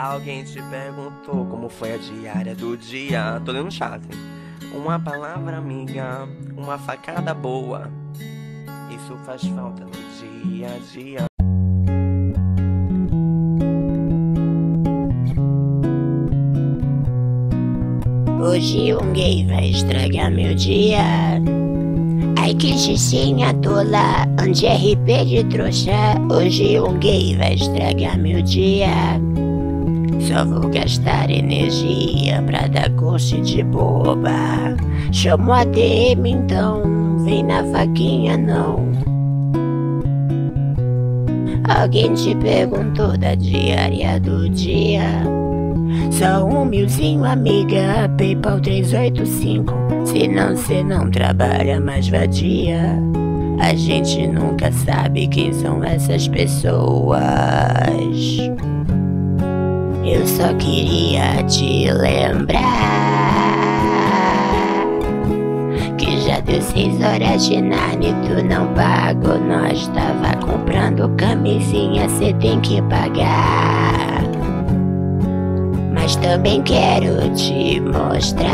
Alguém 0.00 0.42
te 0.42 0.62
perguntou 0.62 1.44
como 1.44 1.68
foi 1.68 1.92
a 1.92 1.98
diária 1.98 2.54
do 2.54 2.74
dia. 2.74 3.38
Tô 3.44 3.52
lendo 3.52 3.70
chat. 3.70 4.00
Uma 4.74 4.98
palavra 4.98 5.58
amiga, 5.58 6.26
uma 6.56 6.78
facada 6.78 7.34
boa. 7.34 7.90
Isso 8.90 9.14
faz 9.26 9.42
falta 9.48 9.84
no 9.84 9.90
dia 9.90 10.68
a 10.68 10.78
dia. 10.90 11.26
Hoje 18.42 18.94
um 18.94 19.12
gay 19.12 19.46
vai 19.46 19.68
estragar 19.68 20.30
meu 20.30 20.54
dia. 20.54 21.02
Ai 22.38 22.54
que 22.54 22.72
xixinha 22.78 23.52
tola, 23.60 24.24
onde 24.42 24.66
RP 24.66 25.26
de 25.26 25.44
trouxa. 25.44 26.14
Hoje 26.32 26.80
um 26.80 26.98
gay 26.98 27.36
vai 27.36 27.52
estragar 27.52 28.18
meu 28.18 28.40
dia. 28.40 29.20
Só 30.20 30.44
vou 30.44 30.70
gastar 30.70 31.30
energia 31.30 32.42
pra 32.42 32.66
dar 32.66 32.90
curso 32.90 33.40
de 33.40 33.62
boba. 33.62 34.76
Chamo 35.12 35.52
a 35.52 35.64
DM 35.64 36.30
então, 36.30 37.18
vem 37.24 37.42
na 37.42 37.64
faquinha 37.64 38.36
não. 38.36 38.90
Alguém 41.68 42.14
te 42.14 42.34
perguntou 42.34 43.16
da 43.16 43.34
diária 43.34 44.18
do 44.20 44.48
dia. 44.50 45.22
Só 46.10 46.44
um 46.44 46.64
milzinho, 46.64 47.24
amiga, 47.24 48.08
PayPal 48.18 48.60
385. 48.60 49.72
Senão 50.04 50.56
cê 50.56 50.82
não 50.82 51.10
trabalha 51.10 51.80
mais 51.80 52.08
vadia. 52.08 52.98
A 53.60 53.74
gente 53.74 54.26
nunca 54.26 54.72
sabe 54.72 55.28
quem 55.28 55.52
são 55.52 55.82
essas 55.84 56.26
pessoas. 56.28 57.20
Eu 60.20 60.26
só 60.26 60.52
queria 60.58 61.42
te 61.44 61.90
lembrar 61.90 62.60
que 65.96 66.20
já 66.20 66.40
deu 66.40 66.60
seis 66.60 66.94
horas 67.02 67.46
de 67.46 67.62
nada 67.62 68.04
e 68.04 68.12
tu 68.26 68.44
não 68.44 68.66
pagou. 68.74 69.38
Nós 69.38 69.88
tava 69.88 70.36
comprando 70.44 71.08
camisinha, 71.16 72.06
cê 72.10 72.34
tem 72.34 72.60
que 72.60 72.82
pagar. 72.82 74.20
Mas 75.94 76.16
também 76.16 76.60
quero 76.64 77.34
te 77.34 77.80
mostrar 77.80 78.50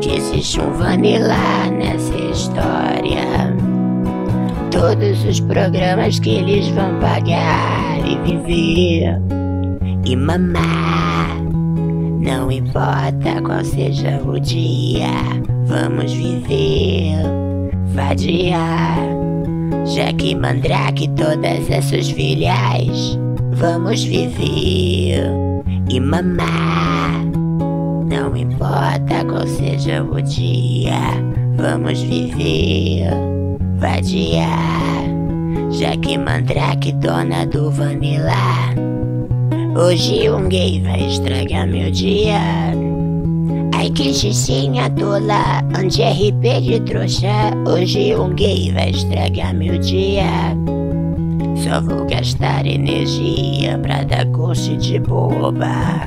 que 0.00 0.16
existe 0.16 0.62
um 0.62 0.72
vanilla 0.72 1.36
nessa 1.76 2.16
história. 2.16 2.69
Todos 4.90 5.24
os 5.24 5.38
programas 5.38 6.18
que 6.18 6.30
eles 6.30 6.66
vão 6.70 6.98
pagar 6.98 8.00
e 8.04 8.18
viver 8.28 9.20
e 10.04 10.16
mamar. 10.16 11.36
Não 12.20 12.50
importa 12.50 13.40
qual 13.40 13.64
seja 13.64 14.20
o 14.20 14.40
dia, 14.40 15.06
vamos 15.66 16.12
viver, 16.12 17.22
vadiar. 17.94 18.98
Já 19.86 20.12
que 20.12 20.34
Mandrake 20.34 21.08
todas 21.10 21.70
essas 21.70 22.10
filhas, 22.10 23.16
vamos 23.52 24.02
viver 24.02 25.22
e 25.88 26.00
mamar. 26.00 27.26
Não 28.10 28.36
importa 28.36 29.24
qual 29.24 29.46
seja 29.46 30.02
o 30.02 30.20
dia, 30.20 30.98
vamos 31.56 32.02
viver 32.02 33.39
vadiar. 33.80 35.08
Já 35.70 35.96
que 35.96 36.18
Mandrake, 36.18 36.92
dona 36.92 37.46
do 37.46 37.70
Vanilla. 37.70 38.34
Hoje 39.74 40.28
um 40.30 40.48
gay 40.48 40.80
vai 40.82 41.06
estragar 41.06 41.66
meu 41.66 41.90
dia. 41.90 42.38
Ai 43.74 43.88
que 43.90 44.12
xixinha 44.12 44.90
tola, 44.90 45.62
onde 45.78 46.02
RP 46.02 46.60
de 46.60 46.80
trouxa. 46.80 47.52
Hoje 47.66 48.14
um 48.14 48.34
gay 48.34 48.70
vai 48.72 48.90
estragar 48.90 49.54
meu 49.54 49.78
dia. 49.78 50.54
Só 51.56 51.80
vou 51.80 52.04
gastar 52.06 52.66
energia 52.66 53.78
pra 53.78 54.02
dar 54.04 54.26
curso 54.26 54.76
de 54.76 54.98
boba. 54.98 56.04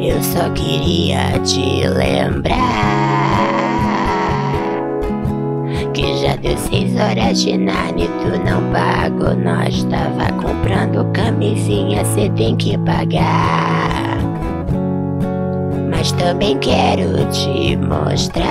Eu 0.00 0.22
só 0.22 0.50
queria 0.50 1.38
te 1.44 1.88
lembrar 1.88 3.57
deu 6.48 6.56
seis 6.56 6.94
horas 6.96 7.42
de 7.42 7.52
tu 7.52 8.30
não 8.44 8.62
pagou. 8.72 9.36
Nós 9.36 9.84
tava 9.84 10.32
comprando 10.32 11.04
camisinha, 11.12 12.04
cê 12.04 12.30
tem 12.30 12.56
que 12.56 12.76
pagar. 12.78 14.18
Mas 15.90 16.12
também 16.12 16.58
quero 16.58 17.24
te 17.30 17.76
mostrar 17.76 18.46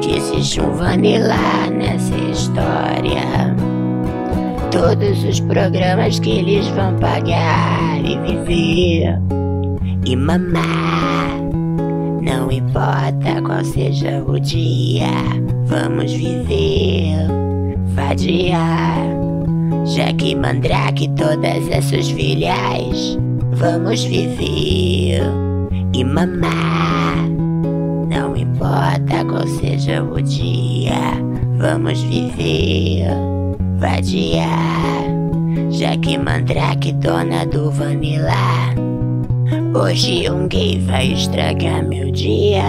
que 0.00 0.16
existe 0.16 0.60
um 0.60 0.72
vanilla 0.72 1.36
nessa 1.70 2.16
história. 2.16 3.54
Todos 4.70 5.22
os 5.24 5.40
programas 5.40 6.18
que 6.18 6.30
eles 6.30 6.66
vão 6.68 6.96
pagar 6.96 8.00
e 8.02 8.16
viver 8.18 9.18
e 10.06 10.16
mamar. 10.16 11.61
Não 12.22 12.52
importa 12.52 13.42
qual 13.44 13.64
seja 13.64 14.22
o 14.24 14.38
dia, 14.38 15.10
vamos 15.66 16.12
viver, 16.12 17.26
vadiar. 17.96 18.96
Já 19.84 20.12
que 20.12 20.36
Mandrake 20.36 21.08
todas 21.16 21.68
essas 21.68 22.08
filhas, 22.10 23.18
vamos 23.50 24.04
viver 24.04 25.20
e 25.92 26.04
mamar. 26.04 27.28
Não 28.08 28.36
importa 28.36 29.24
qual 29.28 29.46
seja 29.58 30.00
o 30.04 30.22
dia, 30.22 30.94
vamos 31.58 32.00
viver, 32.02 33.04
vadiar. 33.80 35.02
Já 35.70 35.96
que 35.96 36.16
Mandrake 36.16 36.92
dona 36.92 37.44
do 37.46 37.68
Vanilla. 37.68 38.81
Hoje 39.74 40.30
um 40.30 40.46
gay 40.48 40.78
vai 40.78 41.12
estragar 41.12 41.82
meu 41.82 42.10
dia. 42.10 42.62